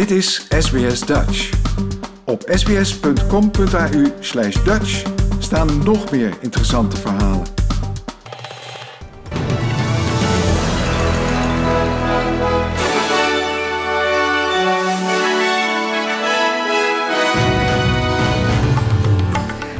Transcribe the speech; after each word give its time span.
Dit 0.00 0.10
is 0.10 0.46
SBS 0.58 1.00
Dutch. 1.00 1.50
Op 2.24 2.42
sbs.com.au 2.46 4.04
slash 4.20 4.62
Dutch 4.64 5.02
staan 5.38 5.82
nog 5.84 6.10
meer 6.10 6.36
interessante 6.40 6.96
verhalen. 6.96 7.46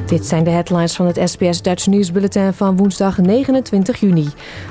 Dit 0.07 0.27
zijn 0.27 0.45
de 0.45 0.51
headlines 0.51 0.97
van 0.97 1.07
het 1.07 1.21
SBS 1.31 1.63
Dutch 1.63 1.87
nieuwsbulletin 1.87 2.53
van 2.53 2.77
woensdag 2.77 3.19
29 3.19 4.01
juni. 4.01 4.29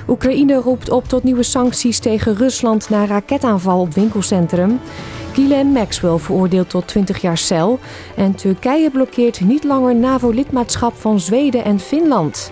Oekraïne 0.07 0.55
roept 0.55 0.89
op 0.89 1.07
tot 1.07 1.23
nieuwe 1.23 1.43
sancties 1.43 2.00
tegen 2.00 2.36
Rusland 2.36 2.89
na 2.89 3.05
raketaanval 3.05 3.80
op 3.80 3.94
winkelcentrum. 3.94 4.80
Ghislaine 5.39 5.71
Maxwell 5.71 6.17
veroordeeld 6.17 6.70
tot 6.70 6.88
20 6.88 7.21
jaar 7.21 7.38
cel. 7.38 7.80
En 8.16 8.35
Turkije 8.35 8.89
blokkeert 8.89 9.41
niet 9.41 9.63
langer 9.63 9.95
NAVO-lidmaatschap 9.95 10.93
van 10.95 11.20
Zweden 11.20 11.63
en 11.63 11.80
Finland. 11.80 12.52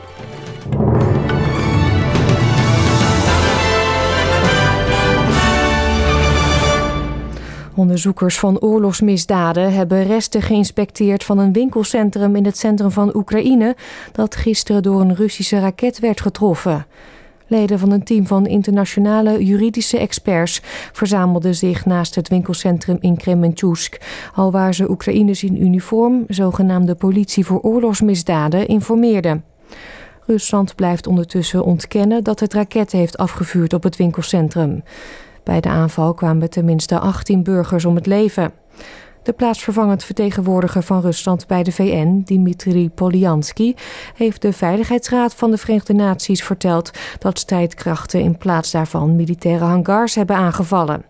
Onderzoekers 7.76 8.40
van 8.40 8.60
oorlogsmisdaden 8.60 9.74
hebben 9.74 10.08
resten 10.08 10.42
geïnspecteerd 10.42 11.24
van 11.24 11.38
een 11.38 11.54
winkelcentrum 11.54 12.36
in 12.36 12.46
het 12.46 12.58
centrum 12.58 12.92
van 12.92 13.16
Oekraïne 13.16 13.76
dat 14.12 14.36
gisteren 14.36 14.84
door 14.84 15.02
een 15.02 15.16
Russische 15.16 15.60
raket 15.60 16.00
werd 16.00 16.22
getroffen. 16.22 16.86
Leden 17.48 17.80
van 17.80 17.92
een 17.92 18.04
team 18.04 18.28
van 18.28 18.46
internationale 18.46 19.46
juridische 19.46 19.98
experts 19.98 20.62
verzamelden 20.92 21.56
zich 21.56 21.86
naast 21.86 22.16
het 22.16 22.28
winkelcentrum 22.28 22.98
in 23.00 23.18
Kremenchuk, 23.18 24.02
alwaar 24.36 24.74
ze 24.74 24.90
Oekraïners 24.90 25.44
in 25.44 25.62
uniform, 25.62 26.24
zogenaamde 26.28 26.96
politie 26.96 27.46
voor 27.46 27.60
oorlogsmisdaden, 27.60 28.68
informeerden. 28.68 29.44
Rusland 30.26 30.76
blijft 30.76 31.08
ondertussen 31.08 31.64
ontkennen 31.64 32.24
dat 32.24 32.40
het 32.40 32.54
raketten 32.54 33.00
heeft 33.00 33.18
afgevuurd 33.18 33.74
op 33.74 33.84
het 33.84 33.96
winkelcentrum. 33.96 34.84
Bij 35.44 35.62
de 35.62 35.70
aanval 35.70 36.14
kwamen 36.14 36.50
tenminste 36.50 37.00
18 37.00 37.44
burgers 37.44 37.86
om 37.86 37.96
het 37.96 38.06
leven. 38.06 38.52
De 39.28 39.34
plaatsvervangend 39.34 40.04
vertegenwoordiger 40.04 40.84
van 40.84 41.02
Rusland 41.02 41.48
bij 41.48 41.64
de 41.64 41.72
VN, 41.72 42.22
Dimitri 42.26 42.90
Polyansky, 42.90 43.74
heeft 44.16 44.42
de 44.42 44.54
Veiligheidsraad 44.54 45.36
van 45.36 45.52
de 45.52 45.58
Verenigde 45.58 45.94
Naties 45.94 46.44
verteld 46.44 46.92
dat 47.20 47.40
strijdkrachten 47.40 48.20
in 48.20 48.38
plaats 48.38 48.72
daarvan 48.72 49.16
militaire 49.16 49.66
hangars 49.66 50.16
hebben 50.16 50.36
aangevallen. 50.36 51.06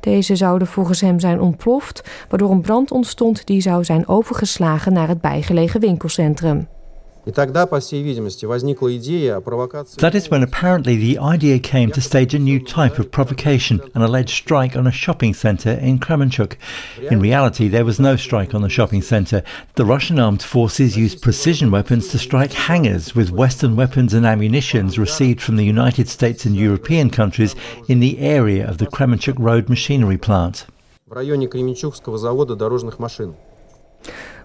Deze 0.00 0.36
zouden 0.36 0.68
volgens 0.68 1.00
hem 1.00 1.20
zijn 1.20 1.40
ontploft, 1.40 2.02
waardoor 2.28 2.50
een 2.50 2.60
brand 2.60 2.90
ontstond 2.90 3.46
die 3.46 3.60
zou 3.60 3.84
zijn 3.84 4.08
overgeslagen 4.08 4.92
naar 4.92 5.08
het 5.08 5.20
bijgelegen 5.20 5.80
winkelcentrum. 5.80 6.68
That 9.96 10.14
is 10.14 10.30
when 10.30 10.44
apparently 10.44 10.94
the 10.94 11.18
idea 11.18 11.58
came 11.58 11.90
to 11.90 12.00
stage 12.00 12.34
a 12.34 12.38
new 12.38 12.60
type 12.64 13.00
of 13.00 13.10
provocation, 13.10 13.80
an 13.94 14.02
alleged 14.02 14.30
strike 14.30 14.76
on 14.76 14.86
a 14.86 14.92
shopping 14.92 15.34
centre 15.34 15.72
in 15.72 15.98
Kremenchuk. 15.98 16.56
In 17.10 17.18
reality, 17.18 17.66
there 17.66 17.84
was 17.84 17.98
no 17.98 18.14
strike 18.14 18.54
on 18.54 18.62
the 18.62 18.68
shopping 18.68 19.02
centre. 19.02 19.42
The 19.74 19.84
Russian 19.84 20.20
armed 20.20 20.40
forces 20.40 20.96
used 20.96 21.20
precision 21.20 21.72
weapons 21.72 22.08
to 22.08 22.18
strike 22.18 22.52
hangars 22.52 23.16
with 23.16 23.32
Western 23.32 23.74
weapons 23.74 24.14
and 24.14 24.24
ammunitions 24.24 24.96
received 24.96 25.40
from 25.40 25.56
the 25.56 25.64
United 25.64 26.08
States 26.08 26.44
and 26.44 26.54
European 26.54 27.10
countries 27.10 27.56
in 27.88 27.98
the 27.98 28.20
area 28.20 28.64
of 28.68 28.78
the 28.78 28.86
Kremenchuk 28.86 29.36
Road 29.36 29.68
machinery 29.68 30.16
plant. 30.16 30.66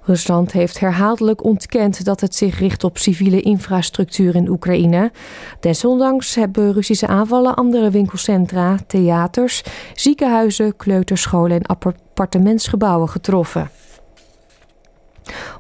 Rusland 0.04 0.52
heeft 0.52 0.80
herhaaldelijk 0.80 1.44
ontkend 1.44 2.06
dat 2.06 2.22
het 2.22 2.36
zich 2.36 2.60
richt 2.60 2.84
op 2.84 2.98
civiele 2.98 3.42
infrastructuur 3.42 4.36
in 4.36 4.50
Oekraïne. 4.50 5.12
Desondanks 5.60 6.36
hebben 6.36 6.74
Russische 6.74 7.08
aanvallen 7.08 7.56
andere 7.56 7.90
winkelcentra, 7.90 8.78
theaters, 8.88 9.64
ziekenhuizen, 9.94 10.76
kleuterscholen 10.76 11.58
en 11.58 11.66
appartementsgebouwen 11.66 13.10
getroffen. 13.10 13.70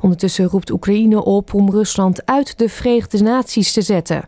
Ondertussen 0.01 0.45
roept 0.45 0.71
Oekraïne 0.71 1.23
op 1.23 1.53
om 1.53 1.71
Rusland 1.71 2.25
uit 2.25 2.57
de 2.57 2.69
Verenigde 2.69 3.21
Naties 3.21 3.71
te 3.71 3.81
zetten. 3.81 4.27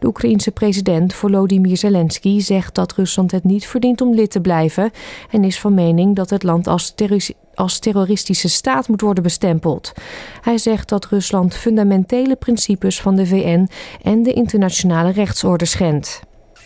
De 0.00 0.06
Oekraïense 0.06 0.50
president 0.50 1.14
Volodymyr 1.14 1.76
Zelensky 1.76 2.40
zegt 2.40 2.74
dat 2.74 2.92
Rusland 2.92 3.30
het 3.30 3.44
niet 3.44 3.66
verdient 3.66 4.00
om 4.00 4.14
lid 4.14 4.30
te 4.30 4.40
blijven 4.40 4.90
en 5.30 5.44
is 5.44 5.60
van 5.60 5.74
mening 5.74 6.16
dat 6.16 6.30
het 6.30 6.42
land 6.42 6.66
als, 6.66 6.94
als 7.54 7.78
terroristische 7.78 8.48
staat 8.48 8.88
moet 8.88 9.00
worden 9.00 9.22
bestempeld. 9.22 9.92
Hij 10.40 10.58
zegt 10.58 10.88
dat 10.88 11.06
Rusland 11.06 11.54
fundamentele 11.54 12.36
principes 12.36 13.00
van 13.00 13.16
de 13.16 13.26
VN 13.26 13.68
en 14.02 14.22
de 14.22 14.32
internationale 14.32 15.10
rechtsorde 15.10 15.64
schendt. 15.64 16.20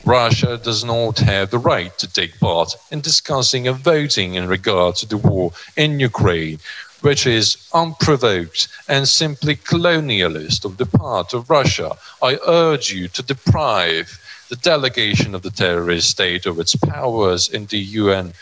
Russia 0.04 0.56
does 0.56 0.84
not 0.84 1.18
have 1.18 1.48
the 1.48 1.60
right 1.60 1.98
to 1.98 2.06
take 2.12 2.32
part 2.38 2.78
in 2.88 3.00
discussing 3.00 3.68
and 3.68 3.82
voting 3.82 4.34
in 4.34 4.48
regard 4.48 4.98
to 4.98 5.06
the 5.06 5.28
war 5.28 5.50
in 5.74 6.00
Ukraine 6.00 6.58
which 7.00 7.26
is 7.26 7.68
unprovoked 7.72 8.68
and 8.88 9.06
simply 9.06 9.56
colonialist 9.56 10.64
on 10.64 10.76
the 10.76 10.86
part 10.86 11.32
of 11.32 11.50
Russia. 11.50 11.96
I 12.22 12.38
urge 12.46 12.92
you 12.92 13.08
to 13.08 13.22
deprive 13.22 14.20
the 14.48 14.56
delegation 14.56 15.34
of 15.34 15.42
the 15.42 15.50
terrorist 15.50 16.10
state 16.10 16.46
of 16.46 16.58
its 16.58 16.74
powers 16.74 17.48
in 17.48 17.66
the 17.66 17.78
UN 17.78 18.32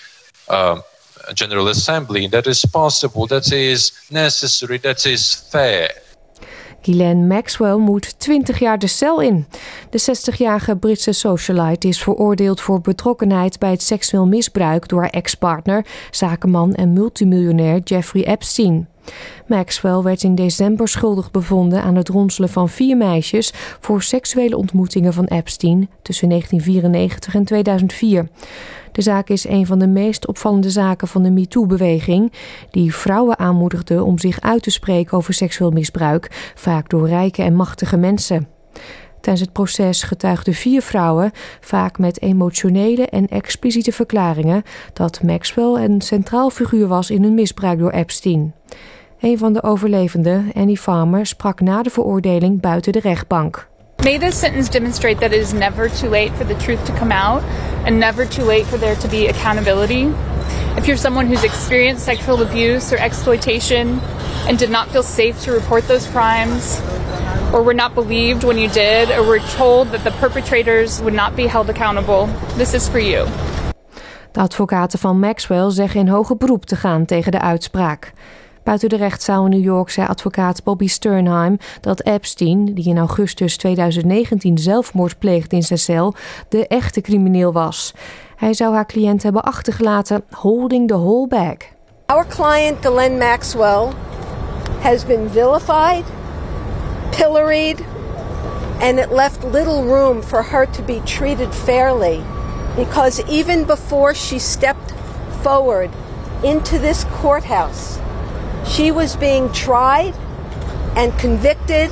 um, 0.48 0.82
General 1.34 1.68
Assembly. 1.68 2.26
That 2.28 2.46
is 2.46 2.64
possible, 2.64 3.26
that 3.26 3.52
is 3.52 3.92
necessary, 4.10 4.78
that 4.78 5.06
is 5.06 5.34
fair. 5.34 5.90
Ghislaine 6.86 7.26
Maxwell 7.26 7.76
moet 7.76 8.18
20 8.18 8.58
jaar 8.58 8.78
de 8.78 8.86
cel 8.86 9.20
in. 9.20 9.46
De 9.90 10.00
60-jarige 10.00 10.76
Britse 10.76 11.12
socialite 11.12 11.88
is 11.88 12.02
veroordeeld 12.02 12.60
voor 12.60 12.80
betrokkenheid 12.80 13.58
bij 13.58 13.70
het 13.70 13.82
seksueel 13.82 14.26
misbruik 14.26 14.88
door 14.88 15.00
haar 15.00 15.10
ex-partner, 15.10 15.86
zakenman 16.10 16.74
en 16.74 16.92
multimiljonair 16.92 17.80
Jeffrey 17.84 18.24
Epstein. 18.26 18.88
Maxwell 19.46 20.02
werd 20.02 20.22
in 20.22 20.34
december 20.34 20.88
schuldig 20.88 21.30
bevonden 21.30 21.82
aan 21.82 21.96
het 21.96 22.08
ronselen 22.08 22.48
van 22.48 22.68
vier 22.68 22.96
meisjes 22.96 23.52
voor 23.80 24.02
seksuele 24.02 24.56
ontmoetingen 24.56 25.12
van 25.12 25.24
Epstein 25.24 25.88
tussen 26.02 26.28
1994 26.28 27.34
en 27.34 27.44
2004. 27.44 28.28
De 28.96 29.02
zaak 29.02 29.28
is 29.28 29.48
een 29.48 29.66
van 29.66 29.78
de 29.78 29.86
meest 29.86 30.26
opvallende 30.26 30.70
zaken 30.70 31.08
van 31.08 31.22
de 31.22 31.30
MeToo-beweging, 31.30 32.32
die 32.70 32.94
vrouwen 32.94 33.38
aanmoedigde 33.38 34.02
om 34.04 34.18
zich 34.18 34.40
uit 34.40 34.62
te 34.62 34.70
spreken 34.70 35.16
over 35.16 35.34
seksueel 35.34 35.70
misbruik, 35.70 36.52
vaak 36.54 36.88
door 36.88 37.08
rijke 37.08 37.42
en 37.42 37.54
machtige 37.54 37.96
mensen. 37.96 38.48
Tijdens 39.20 39.40
het 39.40 39.52
proces 39.52 40.02
getuigden 40.02 40.54
vier 40.54 40.82
vrouwen, 40.82 41.30
vaak 41.60 41.98
met 41.98 42.22
emotionele 42.22 43.06
en 43.06 43.26
expliciete 43.26 43.92
verklaringen, 43.92 44.62
dat 44.92 45.22
Maxwell 45.22 45.84
een 45.84 46.00
centraal 46.00 46.50
figuur 46.50 46.86
was 46.86 47.10
in 47.10 47.22
hun 47.22 47.34
misbruik 47.34 47.78
door 47.78 47.90
Epstein. 47.90 48.54
Een 49.20 49.38
van 49.38 49.52
de 49.52 49.62
overlevenden, 49.62 50.50
Annie 50.54 50.78
Farmer, 50.78 51.26
sprak 51.26 51.60
na 51.60 51.82
de 51.82 51.90
veroordeling 51.90 52.60
buiten 52.60 52.92
de 52.92 53.00
rechtbank. 53.00 53.68
May 54.04 54.18
this 54.18 54.38
sentence 54.38 54.68
demonstrate 54.68 55.18
that 55.20 55.32
it 55.32 55.40
is 55.40 55.52
never 55.52 55.88
too 55.88 56.08
late 56.08 56.32
for 56.34 56.44
the 56.44 56.54
truth 56.54 56.84
to 56.86 56.92
come 56.92 57.10
out 57.10 57.42
and 57.86 57.98
never 57.98 58.24
too 58.24 58.44
late 58.44 58.66
for 58.66 58.78
there 58.78 58.94
to 58.96 59.08
be 59.08 59.26
accountability. 59.26 60.12
If 60.76 60.86
you're 60.86 60.96
someone 60.96 61.26
who's 61.26 61.42
experienced 61.42 62.04
sexual 62.04 62.42
abuse 62.42 62.92
or 62.92 62.98
exploitation 62.98 63.98
and 64.46 64.58
did 64.58 64.70
not 64.70 64.88
feel 64.90 65.02
safe 65.02 65.40
to 65.42 65.52
report 65.52 65.88
those 65.88 66.06
crimes, 66.06 66.80
or 67.52 67.62
were 67.62 67.74
not 67.74 67.94
believed 67.94 68.44
when 68.44 68.58
you 68.58 68.68
did, 68.68 69.10
or 69.10 69.24
were 69.24 69.40
told 69.56 69.88
that 69.88 70.04
the 70.04 70.10
perpetrators 70.10 71.00
would 71.02 71.14
not 71.14 71.34
be 71.34 71.46
held 71.46 71.70
accountable, 71.70 72.26
this 72.56 72.74
is 72.74 72.88
for 72.88 72.98
you. 73.00 73.26
De 74.32 74.40
advocaten 74.40 74.98
van 74.98 75.18
Maxwell 75.18 75.70
zeggen 75.70 76.00
in 76.00 76.08
hoger 76.08 76.36
beroep 76.36 76.64
te 76.64 76.76
gaan 76.76 77.04
tegen 77.04 77.32
de 77.32 77.40
uitspraak. 77.40 78.12
Buiten 78.66 78.88
de 78.88 78.96
rechtszaal 78.96 79.44
in 79.44 79.50
New 79.50 79.64
York 79.64 79.90
zei 79.90 80.06
advocaat 80.06 80.64
Bobby 80.64 80.86
Sternheim 80.86 81.58
dat 81.80 82.00
Epstein, 82.00 82.74
die 82.74 82.88
in 82.88 82.98
augustus 82.98 83.56
2019 83.56 84.58
zelfmoord 84.58 85.18
pleegde 85.18 85.56
in 85.56 85.62
zijn 85.62 85.78
cel, 85.78 86.14
de 86.48 86.66
echte 86.66 87.00
crimineel 87.00 87.52
was. 87.52 87.94
Hij 88.36 88.54
zou 88.54 88.74
haar 88.74 88.86
cliënt 88.86 89.22
hebben 89.22 89.42
achtergelaten 89.42 90.24
holding 90.30 90.88
the 90.88 90.94
whole 90.94 91.28
bag. 91.28 91.56
Our 92.06 92.26
client 92.26 92.76
Ghislaine 92.80 93.16
Maxwell 93.16 93.88
has 94.80 95.04
been 95.04 95.30
vilified, 95.30 96.04
pilloried, 97.10 97.84
and 98.80 98.98
it 98.98 99.10
left 99.12 99.44
little 99.52 99.82
room 99.82 100.22
for 100.22 100.42
her 100.42 100.70
to 100.70 100.82
be 100.82 101.00
treated 101.04 101.54
fairly 101.54 102.20
because 102.76 103.22
even 103.28 103.66
before 103.66 104.14
she 104.14 104.38
stepped 104.38 104.92
forward 105.42 105.90
into 106.42 106.78
this 106.78 107.04
courthouse, 107.20 108.04
she 108.68 108.92
was 108.92 109.18
being 109.18 109.52
tried 109.52 110.12
and 110.94 111.18
convicted 111.18 111.90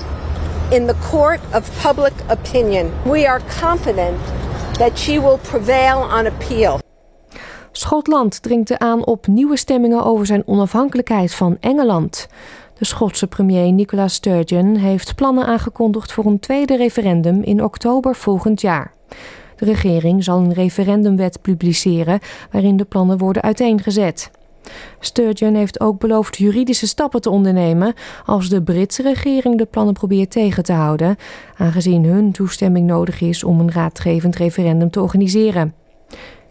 in 0.71 0.87
the 0.87 0.95
court 1.11 1.41
of 1.53 1.83
public 1.83 2.13
opinion. 2.29 2.91
We 3.05 3.27
are 3.27 3.41
confident 3.61 4.19
that 4.79 4.99
she 4.99 5.21
will 5.21 5.39
prevail 5.39 5.99
on 5.99 6.27
appeal. 6.27 6.79
Schotland 7.73 8.43
dringt 8.43 8.79
aan 8.79 9.07
op 9.07 9.27
nieuwe 9.27 9.57
stemmingen 9.57 10.05
over 10.05 10.27
zijn 10.27 10.43
onafhankelijkheid 10.47 11.35
van 11.35 11.57
Engeland. 11.61 12.27
De 12.79 12.85
Schotse 12.85 13.27
premier 13.27 13.73
Nicola 13.73 14.09
Sturgeon 14.09 14.77
heeft 14.77 15.15
plannen 15.15 15.47
aangekondigd 15.47 16.13
voor 16.13 16.25
een 16.25 16.41
tweede 16.41 16.77
referendum 16.77 17.43
in 17.43 17.65
oktober 17.65 18.15
volgend 18.15 18.61
jaar. 18.61 18.93
De 19.57 19.65
regering 19.65 20.25
zal 20.25 20.39
een 20.39 20.53
referendumwet 20.53 21.43
publiceren 21.43 22.21
waarin 22.51 22.77
de 22.77 22.85
plannen 22.85 23.19
worden 23.19 23.43
uiteengezet. 23.43 24.31
Sturgeon 25.01 25.55
heeft 25.55 25.81
ook 25.81 25.99
beloofd 25.99 26.37
juridische 26.37 26.87
stappen 26.87 27.21
te 27.21 27.31
ondernemen 27.31 27.95
als 28.25 28.49
de 28.49 28.63
Britse 28.63 29.03
regering 29.03 29.59
de 29.59 29.67
plannen 29.67 29.95
probeert 29.95 30.31
tegen 30.31 30.63
te 30.63 30.73
houden, 30.73 31.17
aangezien 31.57 32.05
hun 32.05 32.33
toestemming 32.33 32.87
nodig 32.87 33.21
is 33.21 33.45
om 33.45 33.61
een 33.61 33.73
raadgevend 33.73 34.37
referendum 34.37 34.91
te 34.91 35.01
organiseren. 35.01 35.75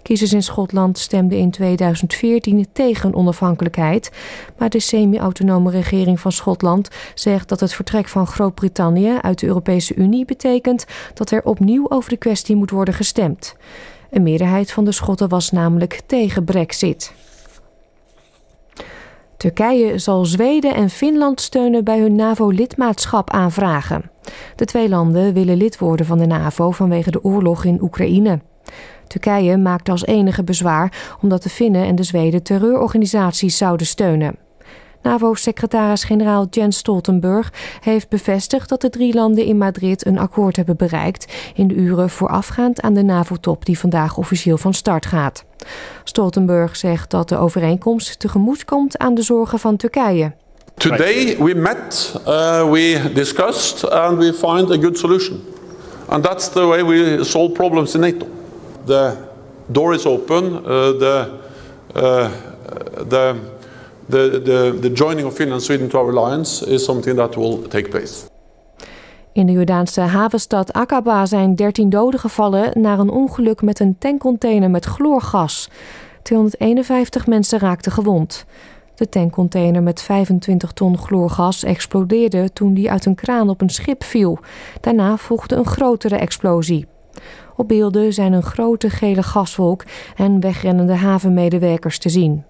Kiezers 0.03 0.33
in 0.33 0.43
Schotland 0.43 0.97
stemden 0.97 1.37
in 1.37 1.51
2014 1.51 2.67
tegen 2.73 3.13
onafhankelijkheid, 3.13 4.11
maar 4.57 4.69
de 4.69 4.79
semi-autonome 4.79 5.71
regering 5.71 6.19
van 6.19 6.31
Schotland 6.31 6.89
zegt 7.13 7.49
dat 7.49 7.59
het 7.59 7.73
vertrek 7.73 8.07
van 8.07 8.27
Groot-Brittannië 8.27 9.17
uit 9.21 9.39
de 9.39 9.47
Europese 9.47 9.95
Unie 9.95 10.25
betekent 10.25 10.85
dat 11.13 11.31
er 11.31 11.43
opnieuw 11.43 11.89
over 11.89 12.09
de 12.09 12.17
kwestie 12.17 12.55
moet 12.55 12.71
worden 12.71 12.93
gestemd. 12.93 13.55
Een 14.11 14.23
meerderheid 14.23 14.71
van 14.71 14.85
de 14.85 14.91
Schotten 14.91 15.29
was 15.29 15.51
namelijk 15.51 16.01
tegen 16.05 16.43
Brexit. 16.43 17.13
Turkije 19.37 19.97
zal 19.97 20.25
Zweden 20.25 20.75
en 20.75 20.89
Finland 20.89 21.41
steunen 21.41 21.83
bij 21.83 21.99
hun 21.99 22.15
NAVO-lidmaatschap 22.15 23.29
aanvragen. 23.29 24.11
De 24.55 24.65
twee 24.65 24.89
landen 24.89 25.33
willen 25.33 25.57
lid 25.57 25.77
worden 25.77 26.05
van 26.05 26.17
de 26.17 26.25
NAVO 26.25 26.71
vanwege 26.71 27.11
de 27.11 27.23
oorlog 27.23 27.63
in 27.63 27.81
Oekraïne. 27.81 28.39
Turkije 29.07 29.57
maakte 29.57 29.91
als 29.91 30.05
enige 30.05 30.43
bezwaar 30.43 31.15
omdat 31.21 31.43
de 31.43 31.49
Finnen 31.49 31.85
en 31.85 31.95
de 31.95 32.03
Zweden 32.03 32.43
terreurorganisaties 32.43 33.57
zouden 33.57 33.87
steunen. 33.87 34.42
NAVO-secretaris-generaal 35.03 36.47
Jens 36.49 36.77
Stoltenberg 36.77 37.53
heeft 37.81 38.09
bevestigd 38.09 38.69
dat 38.69 38.81
de 38.81 38.89
drie 38.89 39.13
landen 39.13 39.45
in 39.45 39.57
Madrid 39.57 40.05
een 40.05 40.19
akkoord 40.19 40.55
hebben 40.55 40.77
bereikt 40.77 41.33
in 41.55 41.67
de 41.67 41.73
uren 41.73 42.09
voorafgaand 42.09 42.81
aan 42.81 42.93
de 42.93 43.03
NAVO-top 43.03 43.65
die 43.65 43.79
vandaag 43.79 44.17
officieel 44.17 44.57
van 44.57 44.73
start 44.73 45.05
gaat. 45.05 45.43
Stoltenberg 46.03 46.75
zegt 46.75 47.09
dat 47.09 47.29
de 47.29 47.37
overeenkomst 47.37 48.19
tegemoet 48.19 48.65
komt 48.65 48.97
aan 48.97 49.13
de 49.13 49.21
zorgen 49.21 49.59
van 49.59 49.75
Turkije. 49.75 50.33
Today 50.77 51.37
we 51.39 51.53
met, 51.53 52.15
uh, 52.27 52.71
we 52.71 53.11
discussed 53.13 53.89
and 53.89 54.17
we 54.17 54.33
find 54.33 54.71
a 54.71 54.81
good 54.81 54.97
solution. 54.97 55.43
And 56.05 56.23
that's 56.23 56.49
the 56.49 56.65
way 56.65 56.85
we 56.85 57.23
solve 57.23 57.51
problems 57.51 57.93
in 57.93 57.99
NATO. 57.99 58.25
The 58.85 59.13
door 59.65 59.93
is 59.93 60.05
open. 60.05 60.43
Uh, 60.43 60.59
the, 60.99 61.27
the 63.07 63.35
the, 64.09 64.41
the, 64.43 64.77
the 64.81 64.91
joining 64.91 65.27
of 65.27 65.33
Finland 65.33 65.53
and 65.53 65.63
Sweden 65.63 65.87
to 65.87 65.99
our 65.99 66.17
alliance 66.17 66.65
is 66.65 66.83
something 66.83 67.15
that 67.15 67.35
will 67.35 67.61
take 67.67 67.89
place. 67.89 68.31
In 69.33 69.45
de 69.45 69.51
Jordaanse 69.51 70.01
havenstad 70.01 70.73
Aqaba 70.73 71.25
zijn 71.25 71.55
13 71.55 71.89
doden 71.89 72.19
gevallen 72.19 72.81
na 72.81 72.97
een 72.97 73.09
ongeluk 73.09 73.61
met 73.61 73.79
een 73.79 73.95
tankcontainer 73.97 74.69
met 74.69 74.85
chloorgas. 74.85 75.69
251 76.21 77.27
mensen 77.27 77.59
raakten 77.59 77.91
gewond. 77.91 78.45
De 78.95 79.09
tankcontainer 79.09 79.83
met 79.83 80.01
25 80.01 80.71
ton 80.71 80.97
chloorgas 80.97 81.63
explodeerde 81.63 82.53
toen 82.53 82.73
die 82.73 82.91
uit 82.91 83.05
een 83.05 83.15
kraan 83.15 83.49
op 83.49 83.61
een 83.61 83.69
schip 83.69 84.03
viel. 84.03 84.39
Daarna 84.81 85.17
volgde 85.17 85.55
een 85.55 85.65
grotere 85.65 86.15
explosie. 86.15 86.87
Op 87.55 87.67
beelden 87.67 88.13
zijn 88.13 88.33
een 88.33 88.43
grote 88.43 88.89
gele 88.89 89.23
gaswolk 89.23 89.83
en 90.15 90.39
wegrennende 90.39 90.95
havenmedewerkers 90.95 91.99
te 91.99 92.09
zien. 92.09 92.43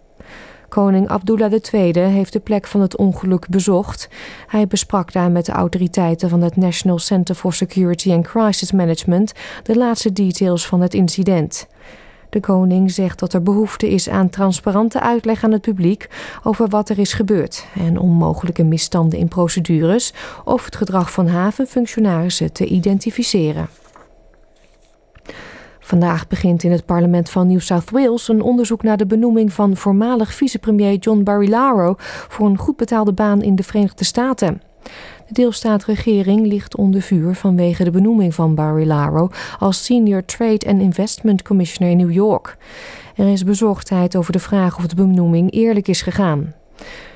Koning 0.73 1.07
Abdullah 1.07 1.51
II 1.71 1.99
heeft 1.99 2.33
de 2.33 2.39
plek 2.39 2.67
van 2.67 2.81
het 2.81 2.97
ongeluk 2.97 3.47
bezocht. 3.49 4.09
Hij 4.47 4.67
besprak 4.67 5.13
daar 5.13 5.31
met 5.31 5.45
de 5.45 5.51
autoriteiten 5.51 6.29
van 6.29 6.41
het 6.41 6.55
National 6.55 6.99
Center 6.99 7.35
for 7.35 7.53
Security 7.53 8.11
and 8.11 8.27
Crisis 8.27 8.71
Management 8.71 9.33
de 9.63 9.75
laatste 9.75 10.13
details 10.13 10.67
van 10.67 10.81
het 10.81 10.93
incident. 10.93 11.67
De 12.29 12.39
koning 12.39 12.91
zegt 12.91 13.19
dat 13.19 13.33
er 13.33 13.43
behoefte 13.43 13.89
is 13.89 14.09
aan 14.09 14.29
transparante 14.29 15.01
uitleg 15.01 15.43
aan 15.43 15.51
het 15.51 15.61
publiek 15.61 16.09
over 16.43 16.67
wat 16.67 16.89
er 16.89 16.99
is 16.99 17.13
gebeurd 17.13 17.65
en 17.75 17.99
om 17.99 18.11
mogelijke 18.11 18.63
misstanden 18.63 19.19
in 19.19 19.27
procedures 19.27 20.13
of 20.45 20.65
het 20.65 20.75
gedrag 20.75 21.11
van 21.11 21.27
havenfunctionarissen 21.27 22.51
te 22.51 22.65
identificeren. 22.65 23.67
Vandaag 25.93 26.27
begint 26.27 26.63
in 26.63 26.71
het 26.71 26.85
parlement 26.85 27.29
van 27.29 27.47
New 27.47 27.59
South 27.59 27.89
Wales 27.89 28.27
een 28.27 28.41
onderzoek 28.41 28.83
naar 28.83 28.97
de 28.97 29.05
benoeming 29.05 29.53
van 29.53 29.75
voormalig 29.75 30.33
vicepremier 30.33 30.95
John 30.95 31.23
Barilaro 31.23 31.95
voor 31.97 32.47
een 32.47 32.57
goed 32.57 32.77
betaalde 32.77 33.13
baan 33.13 33.41
in 33.41 33.55
de 33.55 33.63
Verenigde 33.63 34.03
Staten. 34.03 34.61
De 35.27 35.33
deelstaatregering 35.33 36.45
ligt 36.45 36.75
onder 36.75 37.01
vuur 37.01 37.35
vanwege 37.35 37.83
de 37.83 37.91
benoeming 37.91 38.35
van 38.35 38.55
Barilaro 38.55 39.29
als 39.59 39.85
Senior 39.85 40.25
Trade 40.25 40.65
and 40.67 40.81
Investment 40.81 41.41
Commissioner 41.41 41.91
in 41.91 41.97
New 41.97 42.11
York. 42.11 42.57
Er 43.15 43.27
is 43.27 43.43
bezorgdheid 43.43 44.15
over 44.15 44.31
de 44.31 44.39
vraag 44.39 44.77
of 44.77 44.87
de 44.87 44.95
benoeming 44.95 45.51
eerlijk 45.51 45.87
is 45.87 46.01
gegaan. 46.01 46.53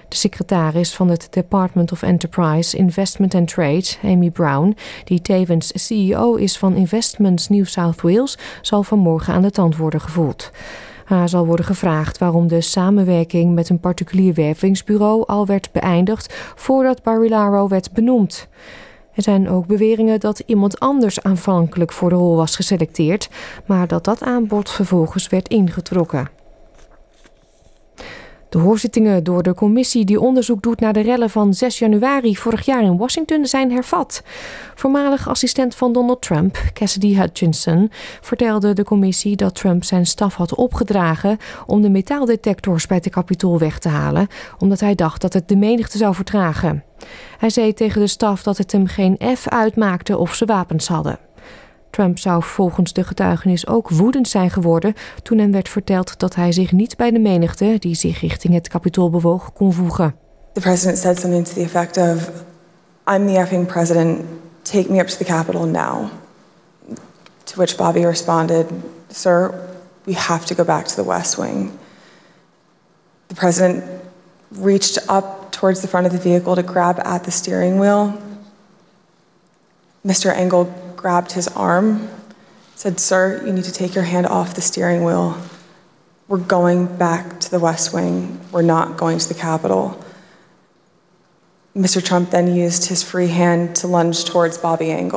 De 0.08 0.16
secretaris 0.16 0.96
van 0.96 1.10
het 1.10 1.28
Department 1.30 1.92
of 1.92 2.02
Enterprise, 2.02 2.78
Investment 2.78 3.36
and 3.36 3.48
Trade, 3.48 3.86
Amy 4.04 4.30
Brown, 4.30 4.76
die 5.04 5.22
tevens 5.22 5.72
CEO 5.74 6.36
is 6.36 6.58
van 6.58 6.76
Investments 6.76 7.50
New 7.50 7.66
South 7.66 8.02
Wales, 8.02 8.38
zal 8.62 8.84
vanmorgen 8.84 9.34
aan 9.34 9.42
de 9.42 9.52
tand 9.52 9.78
worden 9.78 10.02
gevoeld. 10.02 10.52
Haar 11.06 11.30
zal 11.30 11.46
worden 11.46 11.66
gevraagd 11.66 12.18
waarom 12.18 12.48
de 12.48 12.62
samenwerking 12.62 13.54
met 13.54 13.70
een 13.70 13.80
particulier 13.80 14.34
wervingsbureau 14.34 15.24
al 15.26 15.46
werd 15.46 15.72
beëindigd 15.72 16.34
voordat 16.56 17.04
Barilaro 17.04 17.68
werd 17.68 17.92
benoemd. 17.92 18.48
Er 19.14 19.24
zijn 19.24 19.50
ook 19.50 19.66
beweringen 19.66 20.20
dat 20.20 20.44
iemand 20.46 20.80
anders 20.80 21.22
aanvankelijk 21.22 21.94
voor 21.94 22.10
de 22.10 22.16
rol 22.16 22.36
was 22.36 22.56
geselecteerd, 22.56 23.30
maar 23.66 23.88
dat 23.88 24.04
dat 24.04 24.24
aanbod 24.24 24.70
vervolgens 24.70 25.28
werd 25.28 25.48
ingetrokken. 25.48 26.37
De 28.50 28.58
hoorzittingen 28.58 29.24
door 29.24 29.44
de 29.44 29.54
commissie 29.54 30.06
die 30.06 30.20
onderzoek 30.20 30.62
doet 30.62 30.80
naar 30.80 30.94
de 30.94 31.02
rellen 31.02 31.30
van 31.30 31.54
6 31.54 31.80
januari 31.80 32.38
vorig 32.38 32.66
jaar 32.66 32.84
in 32.84 32.98
Washington 32.98 33.46
zijn 33.46 33.72
hervat. 33.72 34.24
Voormalig 34.76 35.30
assistent 35.30 35.76
van 35.76 35.94
Donald 35.94 36.22
Trump, 36.22 36.58
Cassidy 36.74 37.16
Hutchinson, 37.16 37.92
vertelde 38.22 38.74
de 38.74 38.84
commissie 38.84 39.36
dat 39.36 39.56
Trump 39.56 39.84
zijn 39.84 40.06
staf 40.06 40.36
had 40.36 40.56
opgedragen 40.56 41.38
om 41.66 41.82
de 41.82 41.90
metaaldetectors 41.90 42.88
bij 42.88 42.98
het 42.98 43.10
Capitool 43.10 43.60
weg 43.60 43.80
te 43.80 43.90
halen, 43.90 44.28
omdat 44.58 44.80
hij 44.80 44.96
dacht 44.96 45.22
dat 45.22 45.34
het 45.34 45.48
de 45.48 45.56
menigte 45.56 45.98
zou 45.98 46.16
vertragen. 46.16 46.84
Hij 47.38 47.50
zei 47.50 47.74
tegen 47.74 48.02
de 48.02 48.08
staf 48.08 48.44
dat 48.44 48.58
het 48.58 48.72
hem 48.72 48.88
geen 48.88 49.20
F 49.36 49.48
uitmaakte 49.48 50.18
of 50.18 50.34
ze 50.34 50.46
wapens 50.46 50.88
hadden. 50.88 51.27
Trump 51.98 52.20
zou 52.20 52.44
volgens 52.44 52.94
de 52.94 53.04
getuigenis 53.04 53.68
ook 53.68 53.90
woedend 53.90 54.28
zijn 54.28 54.50
geworden 54.50 54.94
toen 55.24 55.38
hem 55.38 55.52
werd 55.52 55.70
verteld 55.70 56.20
dat 56.20 56.36
hij 56.36 56.52
zich 56.52 56.72
niet 56.72 56.98
bij 56.98 57.12
de 57.12 57.20
menigte 57.20 57.76
die 57.80 57.96
zich 57.96 58.22
richting 58.22 58.54
het 58.54 58.68
kapitool 58.68 59.10
bewoog 59.10 59.54
kon 59.54 59.74
voegen. 59.74 60.16
The 60.54 60.60
president 60.60 60.98
said 60.98 61.20
something 61.20 61.46
to 61.48 61.54
the 61.54 61.62
effect 61.62 61.98
of 61.98 62.32
I'm 63.14 63.28
the 63.28 63.38
effing 63.38 63.66
president, 63.66 64.22
take 64.62 64.92
me 64.92 65.00
up 65.00 65.08
to 65.08 65.18
the 65.18 65.24
Capitol 65.24 65.66
now. 65.66 66.10
To 67.44 67.56
which 67.56 67.76
Bobby 67.76 68.06
responded, 68.06 68.66
Sir, 69.08 69.54
we 70.04 70.14
have 70.14 70.46
to 70.46 70.56
go 70.56 70.64
back 70.64 70.86
to 70.86 70.96
the 70.96 71.06
West 71.06 71.38
Wing. 71.38 71.72
The 73.28 73.36
president 73.36 73.84
reached 74.62 75.10
up 75.10 75.52
towards 75.52 75.80
the 75.82 75.88
front 75.88 76.06
of 76.06 76.12
the 76.12 76.30
vehicle 76.30 76.56
to 76.56 76.64
grab 76.64 77.00
at 77.04 77.24
the 77.24 77.32
steering 77.32 77.80
wheel. 77.80 78.14
Mr. 80.04 80.32
Engel 80.36 80.87
grabbed 81.08 81.32
his 81.32 81.48
arm, 81.56 82.10
said, 82.76 83.00
Sir, 83.00 83.42
you 83.46 83.54
need 83.54 83.64
to 83.64 83.72
take 83.72 83.96
your 83.96 84.04
hand 84.04 84.28
off 84.28 84.56
the 84.56 84.62
steering 84.62 85.06
wheel. 85.06 85.38
We're 86.28 86.46
going 86.46 86.98
back 86.98 87.40
to 87.40 87.50
the 87.50 87.60
West 87.60 87.94
Wing. 87.94 88.42
We're 88.52 88.68
not 88.76 88.98
going 88.98 89.18
to 89.20 89.28
the 89.28 89.40
Capitol. 89.40 89.98
Mr. 91.74 92.02
Trump 92.04 92.30
then 92.32 92.54
used 92.54 92.90
his 92.90 93.04
free 93.04 93.30
hand 93.30 93.76
to 93.76 93.88
lunge 93.88 94.26
towards 94.26 94.58
Bobby. 94.58 95.10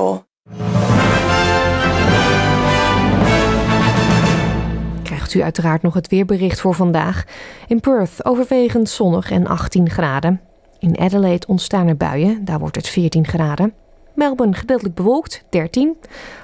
Krijgt 5.03 5.35
u 5.35 5.43
uiteraard 5.43 5.83
nog 5.83 5.95
het 5.95 6.09
weerbericht 6.09 6.61
voor 6.61 6.75
vandaag. 6.75 7.25
In 7.69 7.81
Perth 7.81 8.25
overwegend 8.25 8.89
zonnig 8.89 9.31
en 9.31 9.47
18 9.47 9.91
graden. 9.91 10.41
In 10.79 10.99
Adelaide 10.99 11.47
ontstaan 11.47 11.87
er 11.87 11.97
buien, 11.97 12.45
daar 12.45 12.59
wordt 12.59 12.77
het 12.77 12.89
14 12.89 13.27
graden. 13.27 13.80
Melbourne 14.21 14.57
gedeeltelijk 14.57 14.95
bewolkt, 14.95 15.45
13. 15.49 15.97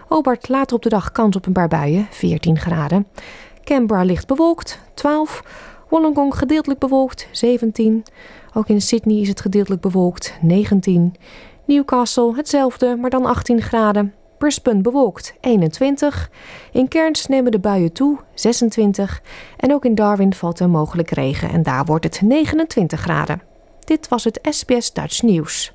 Hobart 0.08 0.48
later 0.48 0.76
op 0.76 0.82
de 0.82 0.88
dag 0.88 1.12
kans 1.12 1.36
op 1.36 1.46
een 1.46 1.52
paar 1.52 1.68
buien, 1.68 2.06
14 2.10 2.58
graden. 2.58 3.06
Canberra 3.64 4.02
licht 4.02 4.26
bewolkt, 4.26 4.80
12. 4.94 5.42
Wollongong 5.88 6.34
gedeeltelijk 6.38 6.80
bewolkt, 6.80 7.28
17. 7.30 8.04
Ook 8.54 8.68
in 8.68 8.80
Sydney 8.80 9.20
is 9.20 9.28
het 9.28 9.40
gedeeltelijk 9.40 9.80
bewolkt, 9.80 10.34
19. 10.40 11.14
Newcastle 11.64 12.36
hetzelfde, 12.36 12.96
maar 12.96 13.10
dan 13.10 13.24
18 13.24 13.62
graden. 13.62 14.14
Brisbane 14.38 14.80
bewolkt 14.80 15.34
21. 15.40 16.30
In 16.72 16.88
Cairns 16.88 17.26
nemen 17.26 17.52
de 17.52 17.58
buien 17.58 17.92
toe 17.92 18.18
26. 18.34 19.22
En 19.56 19.72
ook 19.72 19.84
in 19.84 19.94
Darwin 19.94 20.34
valt 20.34 20.60
er 20.60 20.68
mogelijk 20.68 21.10
regen 21.10 21.48
en 21.50 21.62
daar 21.62 21.84
wordt 21.84 22.04
het 22.04 22.20
29 22.22 23.00
graden. 23.00 23.42
Dit 23.84 24.08
was 24.08 24.24
het 24.24 24.38
SBS 24.42 24.92
Dutch 24.92 25.22
Nieuws. 25.22 25.74